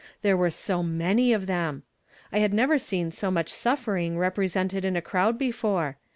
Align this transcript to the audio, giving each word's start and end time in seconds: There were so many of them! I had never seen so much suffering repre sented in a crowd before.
There 0.23 0.35
were 0.35 0.49
so 0.49 0.81
many 0.81 1.31
of 1.31 1.45
them! 1.45 1.83
I 2.33 2.39
had 2.39 2.55
never 2.55 2.79
seen 2.79 3.11
so 3.11 3.29
much 3.29 3.49
suffering 3.49 4.15
repre 4.15 4.45
sented 4.49 4.83
in 4.83 4.95
a 4.95 4.99
crowd 4.99 5.37
before. 5.37 5.97